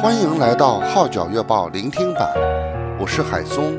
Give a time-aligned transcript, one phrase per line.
[0.00, 2.32] 欢迎来到《号角月报》聆听版，
[3.00, 3.76] 我是海松。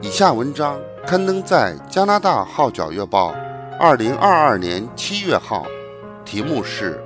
[0.00, 3.32] 以下文章刊登在加拿大《号角月报》
[3.76, 5.66] 二零二二年七月号，
[6.24, 7.02] 题目是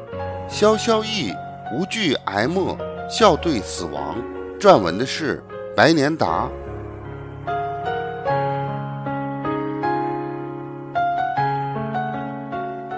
[0.54, 1.32] 《萧萧毅
[1.74, 2.76] 无惧癌末，
[3.08, 4.16] 笑对死亡》，
[4.60, 5.42] 撰文的是
[5.74, 6.46] 白年达。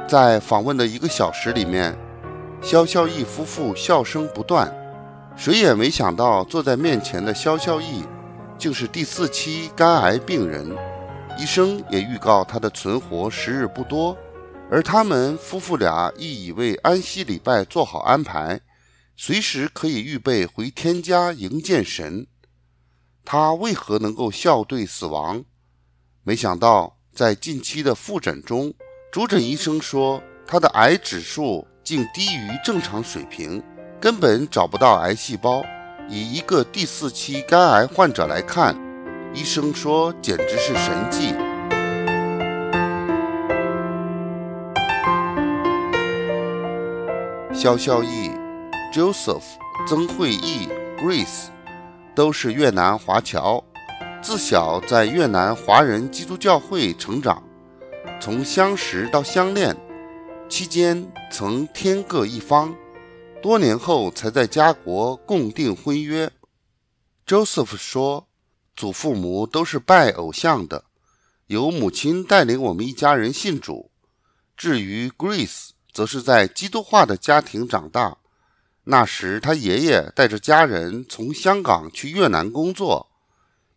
[0.09, 1.97] 在访问的一个小时里面，
[2.61, 4.69] 萧萧毅夫妇笑声不断。
[5.37, 8.05] 谁也没想到，坐在面前的萧萧毅
[8.57, 10.75] 竟是第四期肝癌病人。
[11.37, 14.17] 医生也预告他的存活时日不多，
[14.71, 18.61] 而他们夫妇俩亦已为安息礼拜做好安排，
[19.17, 22.27] 随时可以预备回天家迎见神。
[23.25, 25.45] 他为何能够笑对死亡？
[26.23, 28.73] 没想到在近期的复诊中，
[29.11, 33.61] 主诊医生说他的癌指数竟低于正常水平。
[34.05, 35.65] 根本找不到癌细胞。
[36.11, 38.77] 以一个第四期肝癌患者来看，
[39.33, 41.35] 医生说简直是神迹。
[47.55, 48.31] 萧萧毅、
[48.93, 49.41] Joseph、
[49.89, 51.47] 曾慧义、Grace
[52.15, 53.65] 都是越南华侨，
[54.21, 57.43] 自小在越南华人基督教会成长，
[58.21, 59.75] 从相识到相恋
[60.47, 62.75] 期间曾天各一方。
[63.45, 66.33] 多年后才在家国共订婚约。
[67.27, 68.27] Joseph 说，
[68.75, 70.87] 祖父母都是拜偶像的，
[71.49, 73.91] 由母亲带领我们一家人信主。
[74.57, 78.17] 至于 Grace，则是在基督化的家庭长大。
[78.85, 83.11] 那时他爷爷带着家人从香港去越南工作，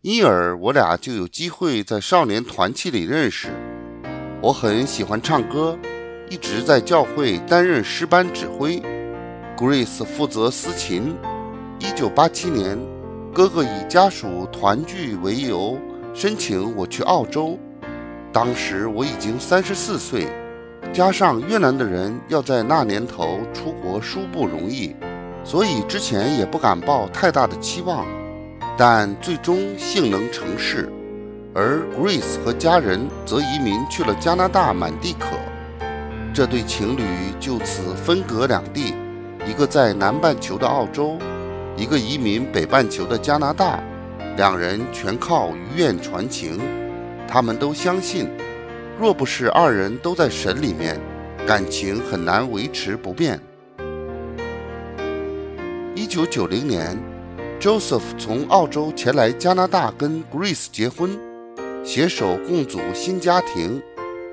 [0.00, 3.50] 因而我俩就有机会在少年团契里认识。
[4.40, 5.78] 我很喜欢唱歌，
[6.30, 8.82] 一直在教会担任诗班指挥。
[9.58, 11.16] Grace 负责司琴。
[11.80, 12.78] 一九八七年，
[13.34, 15.76] 哥哥以家属团聚为由
[16.14, 17.58] 申请我去澳洲。
[18.32, 20.28] 当时我已经三十四岁，
[20.92, 24.94] 加上越南的人要在那年头出国殊不容易，
[25.42, 28.06] 所以之前也不敢抱太大的期望。
[28.76, 30.88] 但最终幸能成事，
[31.52, 35.30] 而 Grace 和家人则移民去了加拿大满地可。
[36.32, 37.02] 这对情侣
[37.40, 38.94] 就此分隔两地。
[39.48, 41.16] 一个在南半球的澳洲，
[41.74, 43.82] 一个移民北半球的加拿大，
[44.36, 46.60] 两人全靠遗愿传情。
[47.26, 48.28] 他们都相信，
[49.00, 51.00] 若不是二人都在神里面，
[51.46, 53.40] 感情很难维持不变。
[55.94, 56.94] 一九九零年
[57.58, 61.18] ，Joseph 从澳洲前来加拿大跟 Grace 结婚，
[61.82, 63.82] 携手共组新家庭。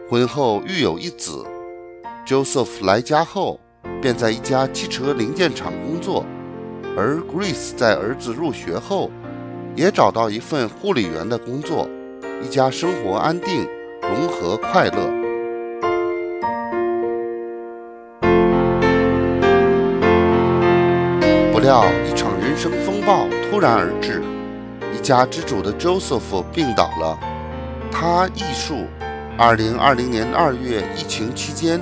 [0.10, 1.46] 婚后育有一子。
[2.28, 3.60] Joseph 来家后，
[4.02, 6.26] 便在一家汽车零件厂工作，
[6.96, 9.10] 而 Grace 在儿子入学后，
[9.76, 11.90] 也找到一份护理员的工作，
[12.44, 13.68] 一家生活安定、
[14.02, 15.10] 融合快乐。
[21.52, 24.22] 不料一场人生风暴突然而至，
[24.94, 27.18] 一家之主的 Joseph 病倒了，
[27.92, 28.86] 他忆述：
[29.38, 31.82] 二零二零年二月疫情期间，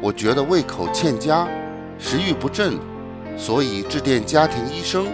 [0.00, 1.48] 我觉得胃口欠佳。
[1.98, 2.78] 食欲不振，
[3.36, 5.06] 所以致电家庭医生，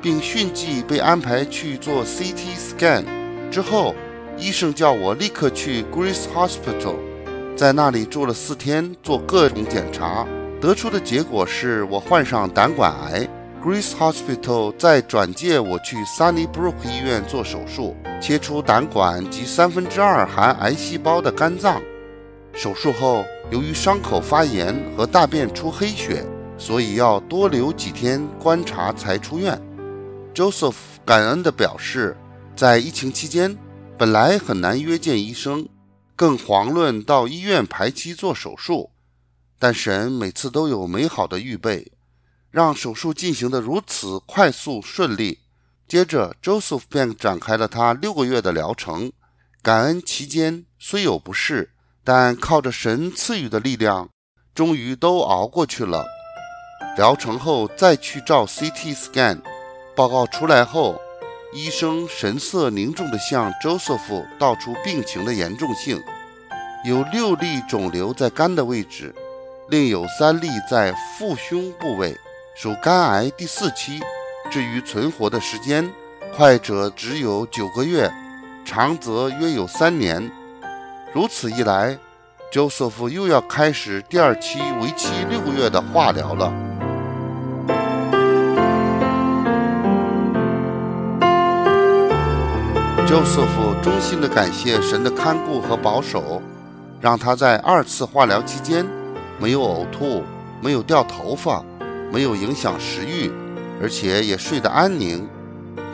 [0.00, 3.04] 并迅即被安排去做 CT scan。
[3.48, 3.94] 之后，
[4.36, 6.96] 医生叫我立刻去 Grace Hospital，
[7.56, 10.26] 在那里住了四天，做各种检查，
[10.60, 13.28] 得出的结果是我患上胆管癌。
[13.64, 21.80] Grace Hospital 再转介我去 Sunnybrook 医院做手术，切除胆管及三分之二含癌细胞的肝脏。
[22.52, 26.24] 手术后，由于伤口发炎和大便出黑血，
[26.56, 29.60] 所以要多留几天观察才出院。
[30.34, 32.16] Joseph 感恩地表示，
[32.56, 33.56] 在疫情期间，
[33.98, 35.68] 本来很难约见医生，
[36.16, 38.90] 更遑论到医院排期做手术。
[39.58, 41.92] 但神每次都有美好的预备，
[42.50, 45.40] 让手术进行得如此快速顺利。
[45.86, 49.12] 接着，Joseph 便展开了他六个月的疗程。
[49.60, 51.70] 感恩期间虽有不适。
[52.04, 54.08] 但靠着神赐予的力量，
[54.54, 56.04] 终于都熬过去了。
[56.96, 59.40] 疗程后再去照 CT scan，
[59.94, 61.00] 报告出来后，
[61.54, 66.02] 医生神色凝重地向 Joseph 道出病情的严重性：
[66.84, 69.14] 有六粒肿瘤在肝的位置，
[69.68, 72.18] 另有三粒在腹胸部位，
[72.56, 74.00] 属肝癌第四期。
[74.50, 75.90] 至于存活的时间，
[76.36, 78.12] 快者只有九个月，
[78.66, 80.30] 长则约有三年。
[81.14, 81.98] 如此一来
[82.50, 86.50] ，Joseph 又要开始第二期为期六个月的化疗了。
[93.06, 96.40] Joseph 衷心的感谢神的看顾和保守，
[96.98, 98.86] 让他在二次化疗期间
[99.38, 100.22] 没有呕吐，
[100.62, 101.62] 没有掉头发，
[102.10, 103.30] 没有影响食欲，
[103.82, 105.28] 而且也睡得安宁。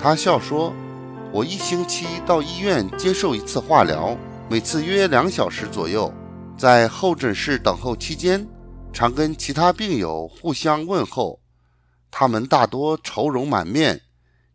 [0.01, 0.73] 他笑说
[1.35, 4.17] ：“我一星期到医院接受一次化疗。”
[4.51, 6.11] 每次约两小时左右，
[6.57, 8.49] 在候诊室等候期间，
[8.95, 11.39] 常跟其他病友互相问候，
[12.11, 14.01] 他们大多愁容满面。”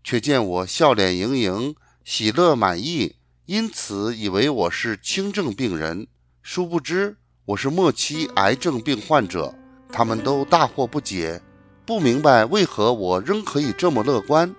[0.03, 6.07] 却见我笑脸盈盈，喜乐满意，因此以为我是轻症病人。
[6.41, 9.53] 殊不知我是末期癌症病患者。
[9.89, 11.39] 他们都大惑不解，
[11.85, 14.53] 不明白为何我仍可以这么乐观。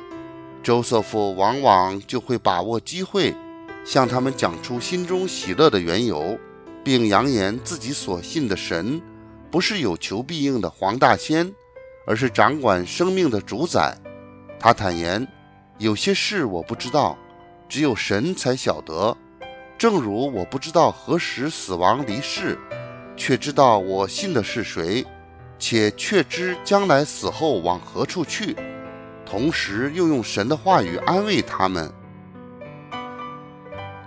[0.63, 3.35] 周瑟夫往往就会把握机会，
[3.85, 6.39] 向他们讲出心中喜乐的缘由，
[6.83, 9.01] 并扬言自己所信的神，
[9.51, 11.53] 不是有求必应的黄大仙，
[12.07, 13.97] 而是掌管生命的主宰。
[14.59, 15.27] 他坦言，
[15.79, 17.19] 有些事我不知道，
[17.69, 19.17] 只有神才晓得。
[19.77, 22.59] 正如我不知道何时死亡离世，
[23.17, 25.05] 却知道我信的是谁，
[25.59, 28.57] 且确知将来死后往何处去。
[29.27, 31.93] 同时又用神的话语安慰他们。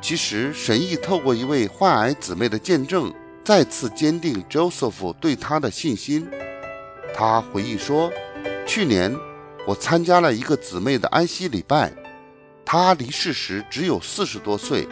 [0.01, 3.13] 其实神意透过一位患癌姊妹的见证，
[3.43, 6.29] 再次坚定 Joseph 对他的信心。
[7.13, 8.11] 他回忆说，
[8.65, 9.15] 去年。
[9.67, 11.91] 我参加了一个姊妹的安息礼拜，
[12.63, 14.87] 她离世时只有四十多岁。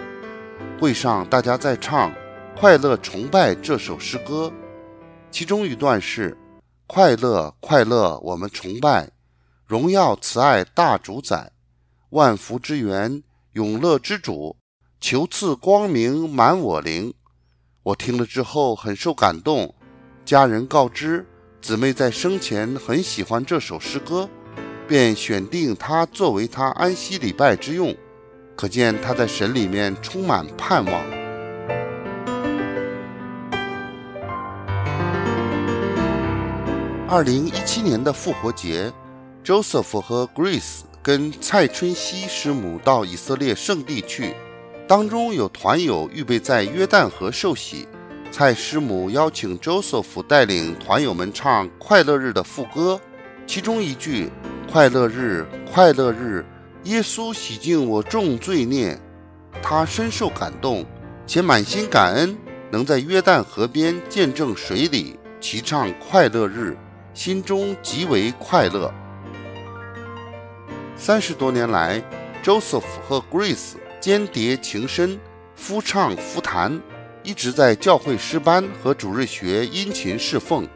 [0.78, 2.12] 会上大家在唱
[2.60, 4.52] 《快乐崇拜》这首诗歌，
[5.32, 6.38] 其中一段是
[6.88, 9.10] ：“快乐，快乐，我们崇拜，
[9.66, 11.54] 荣耀慈爱大主宰，
[12.10, 13.24] 万福之源，
[13.54, 14.58] 永乐之主，
[15.08, 17.14] 求赐光明满我灵。”
[17.84, 19.76] 我听了之后很受感动，
[20.26, 21.24] 家人告知
[21.62, 24.28] 姊妹在生前很喜欢这首诗歌。
[24.88, 27.96] 便选定它作为他安息礼拜之用，
[28.56, 30.94] 可见她在神里面充满盼望。
[37.08, 38.92] 二零一七年的复活节
[39.44, 44.34] ，Joseph 和 Grace 跟蔡春熙师母到以色列圣地去，
[44.88, 47.88] 当中有团友预备在约旦河受洗，
[48.32, 53.00] 蔡师母邀请 Joseph 带领团友们唱快乐日的副歌，
[53.48, 54.30] 其中一句。
[54.72, 56.46] 快乐日，快乐日，
[56.84, 59.00] 耶稣洗净我众罪孽。
[59.62, 60.86] 他深受感动，
[61.26, 62.38] 且满心感恩，
[62.72, 66.78] 能在约旦河边见证水礼，齐唱快乐日，
[67.14, 68.94] 心中极为快乐。
[70.96, 72.04] 三十多年来
[72.44, 73.76] ，Joseph 和 Grace
[74.06, 75.20] 间谍情深，
[75.56, 76.80] 夫唱妇弹，
[77.24, 80.70] 一直在教会诗班和主日学殷勤侍奉。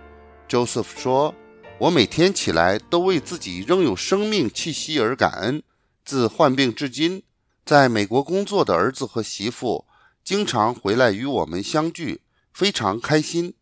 [0.49, 1.35] Joseph 说。
[1.77, 5.61] 我每天起来都为自己仍有生命气息而感恩。
[6.03, 7.21] 自患病至今，
[7.63, 9.85] 在美国工作的儿子和媳妇
[10.23, 12.21] 经常回来与我们相聚，
[12.51, 13.53] 非常开心。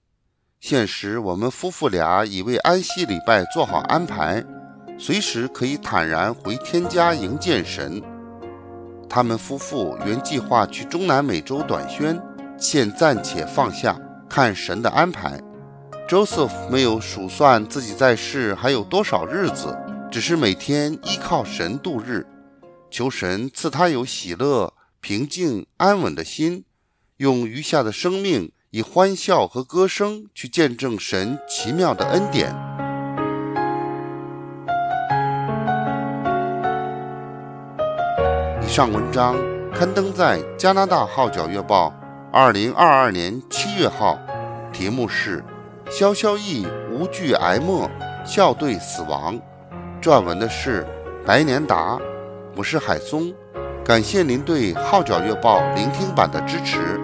[0.62, 4.42] 现时我们夫妇俩已为安息礼拜做好安排，
[4.98, 8.02] 随时可以坦然回天家迎见神。
[9.10, 12.22] 他们夫妇原计划去中南美洲短宣，
[12.58, 14.00] 现暂且放下，
[14.30, 15.42] 看神的安排。
[16.08, 19.78] Joseph 没有数算自己在世还有多少日子，
[20.12, 22.26] 只是每天依靠神度日，
[22.90, 26.64] 求神赐他有喜乐、平静、安稳的心，
[27.18, 32.56] 用余下的生命以欢笑和歌声去见证神奇妙的恩典。
[38.78, 39.36] 上文章
[39.74, 41.92] 刊登在加拿大号角月报，
[42.32, 44.20] 二零二二年七月号，
[44.72, 45.44] 题目是。
[45.90, 47.90] 萧萧意无惧癌末，
[48.24, 49.36] 笑对死亡。
[50.00, 50.86] 撰文的是
[51.26, 51.98] 白年达，
[52.56, 53.34] 我是海松，
[53.84, 57.00] 感谢您对《号角月报》聆听版的支持。